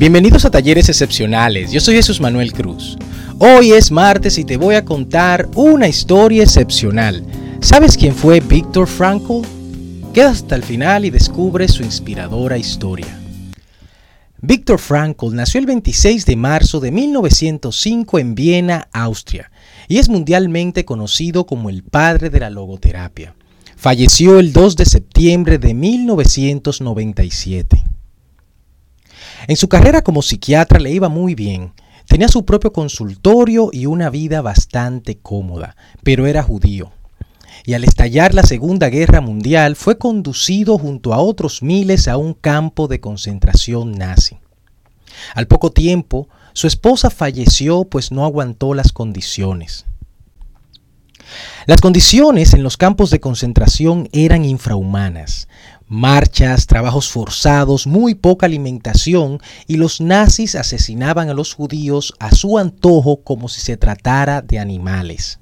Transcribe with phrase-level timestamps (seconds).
[0.00, 2.96] Bienvenidos a Talleres Excepcionales, yo soy Jesús Manuel Cruz.
[3.38, 7.22] Hoy es martes y te voy a contar una historia excepcional.
[7.60, 9.42] ¿Sabes quién fue Viktor Frankl?
[10.14, 13.14] Queda hasta el final y descubre su inspiradora historia.
[14.40, 19.50] Viktor Frankl nació el 26 de marzo de 1905 en Viena, Austria,
[19.86, 23.34] y es mundialmente conocido como el padre de la logoterapia.
[23.76, 27.89] Falleció el 2 de septiembre de 1997.
[29.46, 31.72] En su carrera como psiquiatra le iba muy bien.
[32.06, 36.92] Tenía su propio consultorio y una vida bastante cómoda, pero era judío.
[37.64, 42.34] Y al estallar la Segunda Guerra Mundial fue conducido junto a otros miles a un
[42.34, 44.38] campo de concentración nazi.
[45.34, 49.86] Al poco tiempo, su esposa falleció pues no aguantó las condiciones.
[51.66, 55.46] Las condiciones en los campos de concentración eran infrahumanas
[55.90, 62.58] marchas, trabajos forzados, muy poca alimentación y los nazis asesinaban a los judíos a su
[62.58, 65.40] antojo como si se tratara de animales.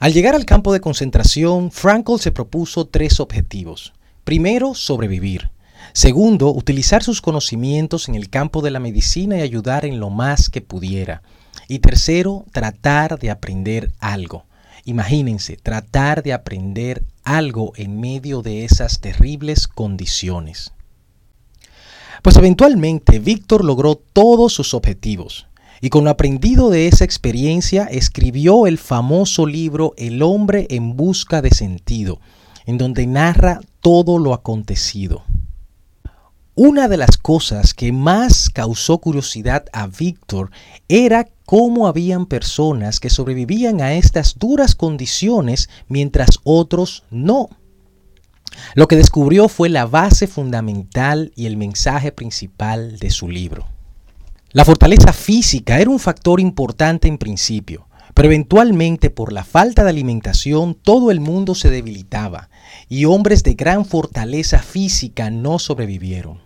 [0.00, 3.94] Al llegar al campo de concentración, Frankl se propuso tres objetivos.
[4.24, 5.52] Primero, sobrevivir.
[5.92, 10.50] Segundo, utilizar sus conocimientos en el campo de la medicina y ayudar en lo más
[10.50, 11.22] que pudiera.
[11.68, 14.44] Y tercero, tratar de aprender algo.
[14.84, 20.72] Imagínense, tratar de aprender algo en medio de esas terribles condiciones.
[22.22, 25.46] Pues eventualmente Víctor logró todos sus objetivos
[25.80, 31.42] y con lo aprendido de esa experiencia escribió el famoso libro El hombre en busca
[31.42, 32.20] de sentido,
[32.64, 35.24] en donde narra todo lo acontecido.
[36.54, 40.50] Una de las cosas que más causó curiosidad a Víctor
[40.88, 47.48] era cómo habían personas que sobrevivían a estas duras condiciones mientras otros no.
[48.74, 53.66] Lo que descubrió fue la base fundamental y el mensaje principal de su libro.
[54.52, 59.90] La fortaleza física era un factor importante en principio, pero eventualmente por la falta de
[59.90, 62.48] alimentación todo el mundo se debilitaba
[62.88, 66.40] y hombres de gran fortaleza física no sobrevivieron.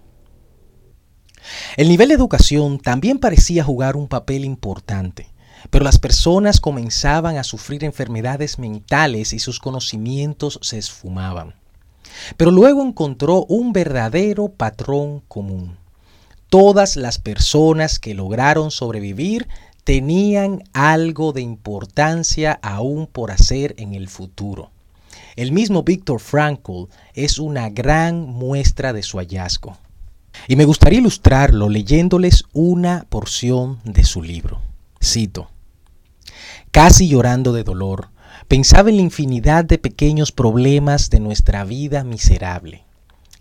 [1.78, 5.28] El nivel de educación también parecía jugar un papel importante,
[5.70, 11.54] pero las personas comenzaban a sufrir enfermedades mentales y sus conocimientos se esfumaban.
[12.36, 15.76] Pero luego encontró un verdadero patrón común.
[16.48, 19.46] Todas las personas que lograron sobrevivir
[19.84, 24.72] tenían algo de importancia aún por hacer en el futuro.
[25.36, 29.76] El mismo Viktor Frankl es una gran muestra de su hallazgo.
[30.46, 34.60] Y me gustaría ilustrarlo leyéndoles una porción de su libro.
[35.02, 35.50] Cito,
[36.70, 38.10] casi llorando de dolor,
[38.48, 42.84] pensaba en la infinidad de pequeños problemas de nuestra vida miserable.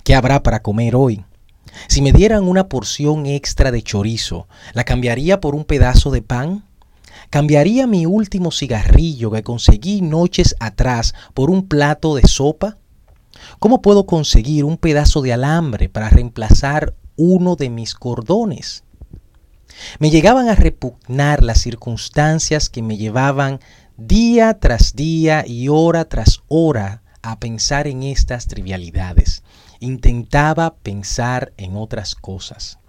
[0.03, 1.23] ¿Qué habrá para comer hoy?
[1.87, 6.63] Si me dieran una porción extra de chorizo, ¿la cambiaría por un pedazo de pan?
[7.29, 12.77] ¿Cambiaría mi último cigarrillo que conseguí noches atrás por un plato de sopa?
[13.59, 18.83] ¿Cómo puedo conseguir un pedazo de alambre para reemplazar uno de mis cordones?
[19.99, 23.59] Me llegaban a repugnar las circunstancias que me llevaban
[23.97, 29.43] día tras día y hora tras hora a pensar en estas trivialidades.
[29.79, 32.79] Intentaba pensar en otras cosas.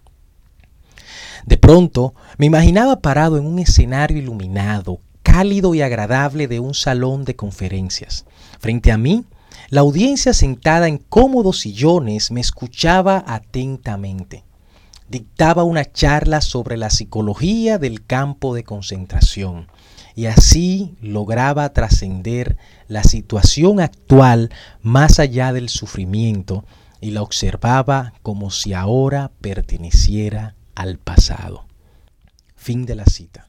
[1.46, 7.24] De pronto me imaginaba parado en un escenario iluminado, cálido y agradable de un salón
[7.24, 8.24] de conferencias.
[8.58, 9.24] Frente a mí
[9.70, 14.44] la audiencia sentada en cómodos sillones me escuchaba atentamente.
[15.08, 19.68] Dictaba una charla sobre la psicología del campo de concentración
[20.14, 22.56] y así lograba trascender
[22.88, 24.50] la situación actual
[24.82, 26.64] más allá del sufrimiento
[27.00, 31.66] y la observaba como si ahora perteneciera al pasado.
[32.56, 33.47] Fin de la cita.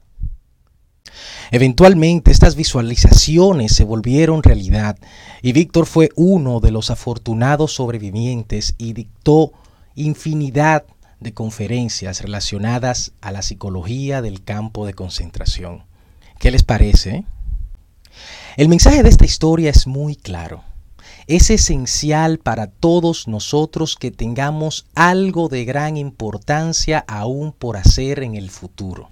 [1.51, 4.97] Eventualmente estas visualizaciones se volvieron realidad
[5.41, 9.53] y Víctor fue uno de los afortunados sobrevivientes y dictó
[9.95, 10.85] infinidad
[11.19, 15.85] de conferencias relacionadas a la psicología del campo de concentración.
[16.37, 17.25] ¿Qué les parece?
[18.55, 20.63] El mensaje de esta historia es muy claro.
[21.25, 28.35] Es esencial para todos nosotros que tengamos algo de gran importancia aún por hacer en
[28.35, 29.09] el futuro.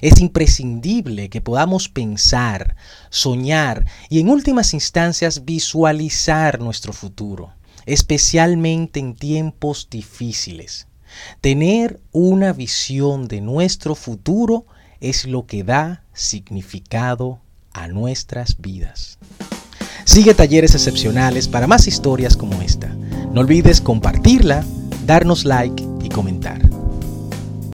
[0.00, 2.76] Es imprescindible que podamos pensar,
[3.10, 7.52] soñar y en últimas instancias visualizar nuestro futuro,
[7.86, 10.86] especialmente en tiempos difíciles.
[11.40, 14.66] Tener una visión de nuestro futuro
[15.00, 17.40] es lo que da significado
[17.72, 19.18] a nuestras vidas.
[20.04, 22.88] Sigue talleres excepcionales para más historias como esta.
[23.32, 24.64] No olvides compartirla,
[25.06, 26.67] darnos like y comentar.